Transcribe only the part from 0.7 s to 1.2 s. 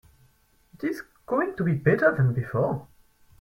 It is